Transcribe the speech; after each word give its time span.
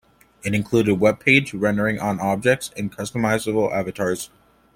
It 0.41 0.55
included 0.55 0.95
web 0.99 1.19
page 1.19 1.53
rendering 1.53 1.99
on 1.99 2.19
objects 2.19 2.71
and 2.75 2.91
customizable 2.91 3.71
avatars. 3.71 4.31